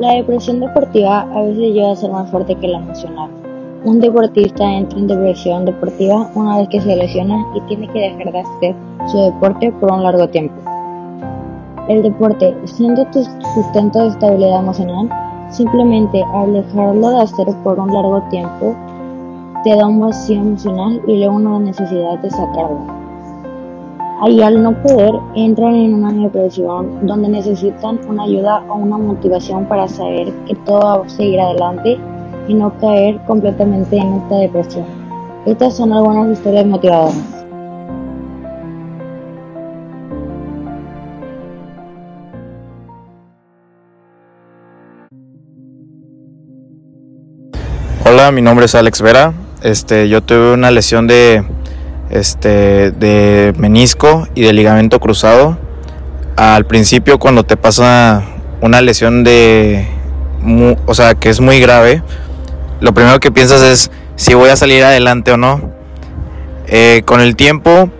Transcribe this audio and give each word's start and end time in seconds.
La 0.00 0.14
depresión 0.14 0.60
deportiva 0.60 1.28
a 1.30 1.42
veces 1.42 1.74
llega 1.74 1.90
a 1.90 1.94
ser 1.94 2.10
más 2.10 2.30
fuerte 2.30 2.54
que 2.54 2.68
la 2.68 2.78
emocional. 2.78 3.28
Un 3.84 4.00
deportista 4.00 4.64
entra 4.64 4.98
en 4.98 5.06
depresión 5.06 5.66
deportiva 5.66 6.30
una 6.34 6.56
vez 6.56 6.70
que 6.70 6.80
se 6.80 6.96
lesiona 6.96 7.44
y 7.54 7.60
tiene 7.68 7.86
que 7.88 8.08
dejar 8.08 8.32
de 8.32 8.40
hacer 8.40 8.74
su 9.08 9.18
deporte 9.18 9.70
por 9.72 9.92
un 9.92 10.02
largo 10.02 10.26
tiempo. 10.26 10.54
El 11.88 12.02
deporte, 12.02 12.56
siendo 12.64 13.04
tu 13.08 13.22
sustento 13.54 14.00
de 14.00 14.08
estabilidad 14.08 14.60
emocional, 14.60 15.10
simplemente 15.50 16.24
al 16.32 16.54
dejarlo 16.54 17.10
de 17.10 17.20
hacer 17.20 17.46
por 17.62 17.78
un 17.78 17.92
largo 17.92 18.22
tiempo, 18.30 18.74
te 19.64 19.76
da 19.76 19.86
un 19.86 20.00
vacío 20.00 20.40
emocional 20.40 20.98
y 21.06 21.18
luego 21.18 21.34
una 21.34 21.58
necesidad 21.58 22.18
de 22.20 22.30
sacarlo. 22.30 22.99
Ahí 24.22 24.42
al 24.42 24.62
no 24.62 24.74
poder 24.82 25.14
entran 25.34 25.74
en 25.74 25.94
una 25.94 26.12
depresión 26.12 27.06
donde 27.06 27.30
necesitan 27.30 27.98
una 28.06 28.24
ayuda 28.24 28.62
o 28.68 28.74
una 28.74 28.98
motivación 28.98 29.64
para 29.64 29.88
saber 29.88 30.30
que 30.46 30.54
todo 30.66 30.78
va 30.78 31.06
a 31.06 31.08
seguir 31.08 31.40
adelante 31.40 31.98
y 32.46 32.52
no 32.52 32.70
caer 32.80 33.18
completamente 33.26 33.96
en 33.96 34.12
esta 34.16 34.36
depresión. 34.36 34.84
Estas 35.46 35.74
son 35.74 35.94
algunas 35.94 36.36
historias 36.36 36.66
motivadoras. 36.66 37.16
Hola, 48.04 48.30
mi 48.32 48.42
nombre 48.42 48.66
es 48.66 48.74
Alex 48.74 49.00
Vera. 49.00 49.32
Este, 49.62 50.10
yo 50.10 50.20
tuve 50.20 50.52
una 50.52 50.70
lesión 50.70 51.06
de 51.06 51.42
este, 52.10 52.90
de 52.90 53.54
menisco 53.56 54.26
y 54.34 54.42
de 54.42 54.52
ligamento 54.52 55.00
cruzado. 55.00 55.56
Al 56.36 56.66
principio 56.66 57.18
cuando 57.18 57.44
te 57.44 57.56
pasa 57.56 58.24
una 58.60 58.80
lesión 58.80 59.24
de, 59.24 59.86
o 60.86 60.94
sea, 60.94 61.14
que 61.14 61.28
es 61.28 61.40
muy 61.40 61.60
grave, 61.60 62.02
lo 62.80 62.92
primero 62.92 63.20
que 63.20 63.30
piensas 63.30 63.62
es 63.62 63.90
si 64.16 64.34
voy 64.34 64.50
a 64.50 64.56
salir 64.56 64.84
adelante 64.84 65.32
o 65.32 65.36
no. 65.36 65.70
Eh, 66.66 67.02
con 67.04 67.20
el 67.20 67.36
tiempo 67.36 67.90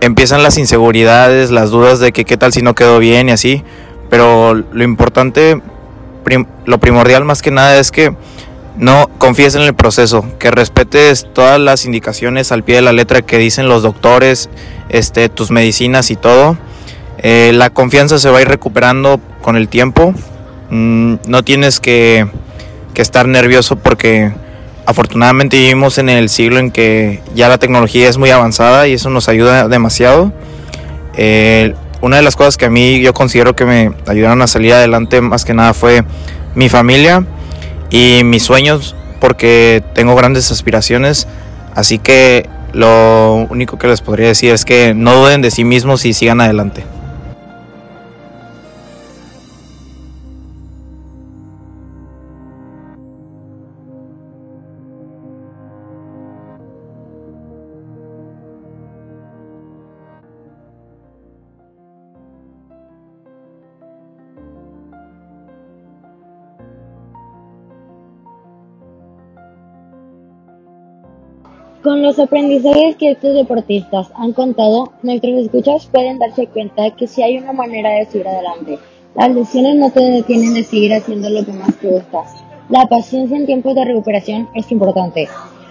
empiezan 0.00 0.42
las 0.42 0.58
inseguridades, 0.58 1.50
las 1.50 1.70
dudas 1.70 2.00
de 2.00 2.12
que 2.12 2.24
qué 2.24 2.36
tal 2.36 2.52
si 2.52 2.62
no 2.62 2.74
quedó 2.74 2.98
bien 2.98 3.28
y 3.28 3.32
así. 3.32 3.64
Pero 4.10 4.54
lo 4.54 4.84
importante, 4.84 5.60
lo 6.64 6.78
primordial 6.78 7.24
más 7.24 7.42
que 7.42 7.50
nada 7.50 7.78
es 7.78 7.90
que 7.90 8.14
no 8.78 9.10
confíes 9.18 9.56
en 9.56 9.62
el 9.62 9.74
proceso, 9.74 10.24
que 10.38 10.50
respetes 10.50 11.26
todas 11.32 11.58
las 11.58 11.84
indicaciones 11.84 12.52
al 12.52 12.62
pie 12.62 12.76
de 12.76 12.82
la 12.82 12.92
letra 12.92 13.22
que 13.22 13.36
dicen 13.36 13.68
los 13.68 13.82
doctores, 13.82 14.48
este, 14.88 15.28
tus 15.28 15.50
medicinas 15.50 16.10
y 16.10 16.16
todo. 16.16 16.56
Eh, 17.18 17.50
la 17.54 17.70
confianza 17.70 18.18
se 18.18 18.30
va 18.30 18.38
a 18.38 18.42
ir 18.42 18.48
recuperando 18.48 19.20
con 19.42 19.56
el 19.56 19.68
tiempo. 19.68 20.14
Mm, 20.70 21.16
no 21.26 21.42
tienes 21.42 21.80
que, 21.80 22.26
estar 22.98 23.28
nervioso 23.28 23.76
porque 23.76 24.32
afortunadamente 24.84 25.56
vivimos 25.56 25.98
en 25.98 26.08
el 26.08 26.28
siglo 26.28 26.58
en 26.58 26.72
que 26.72 27.20
ya 27.32 27.48
la 27.48 27.58
tecnología 27.58 28.08
es 28.08 28.18
muy 28.18 28.30
avanzada 28.30 28.88
y 28.88 28.94
eso 28.94 29.08
nos 29.08 29.28
ayuda 29.28 29.68
demasiado. 29.68 30.32
Eh, 31.16 31.76
una 32.00 32.16
de 32.16 32.22
las 32.22 32.34
cosas 32.34 32.56
que 32.56 32.64
a 32.64 32.70
mí 32.70 33.00
yo 33.00 33.14
considero 33.14 33.54
que 33.54 33.64
me 33.64 33.92
ayudaron 34.08 34.42
a 34.42 34.48
salir 34.48 34.72
adelante 34.72 35.20
más 35.20 35.44
que 35.44 35.54
nada 35.54 35.74
fue 35.74 36.02
mi 36.56 36.68
familia 36.68 37.24
y 37.90 38.22
mis 38.24 38.42
sueños 38.42 38.94
porque 39.20 39.82
tengo 39.94 40.14
grandes 40.14 40.50
aspiraciones. 40.50 41.26
Así 41.74 41.98
que 41.98 42.48
lo 42.72 43.46
único 43.50 43.78
que 43.78 43.88
les 43.88 44.00
podría 44.00 44.28
decir 44.28 44.52
es 44.52 44.64
que 44.64 44.94
no 44.94 45.14
duden 45.14 45.42
de 45.42 45.50
sí 45.50 45.64
mismos 45.64 46.04
y 46.04 46.12
sigan 46.12 46.40
adelante. 46.40 46.84
Con 71.82 72.02
los 72.02 72.18
aprendizajes 72.18 72.96
que 72.96 73.12
estos 73.12 73.34
deportistas 73.34 74.10
han 74.16 74.32
contado, 74.32 74.92
nuestros 75.04 75.34
escuchas 75.34 75.86
pueden 75.86 76.18
darse 76.18 76.48
cuenta 76.48 76.90
que 76.96 77.06
si 77.06 77.22
hay 77.22 77.38
una 77.38 77.52
manera 77.52 77.90
de 77.90 78.06
seguir 78.06 78.26
adelante. 78.26 78.78
Las 79.14 79.32
lesiones 79.32 79.76
no 79.76 79.88
te 79.90 80.00
detienen 80.00 80.54
de 80.54 80.64
seguir 80.64 80.92
haciendo 80.92 81.30
lo 81.30 81.44
que 81.44 81.52
más 81.52 81.72
te 81.76 81.88
gusta. 81.88 82.24
La 82.68 82.86
paciencia 82.86 83.36
en 83.36 83.46
tiempos 83.46 83.76
de 83.76 83.84
recuperación 83.84 84.48
es 84.56 84.70
importante. 84.72 85.28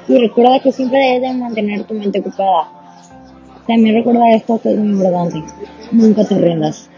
Y 0.07 0.17
recuerda 0.17 0.61
que 0.61 0.71
siempre 0.71 0.97
debes 0.97 1.21
de 1.23 1.33
mantener 1.33 1.83
tu 1.83 1.93
mente 1.93 2.21
ocupada. 2.21 2.69
También 3.67 3.95
recuerda 3.95 4.31
esto 4.31 4.61
que 4.61 4.71
es 4.71 4.77
muy 4.77 4.91
importante. 4.91 5.43
Nunca 5.91 6.23
te 6.23 6.37
rindas. 6.37 6.89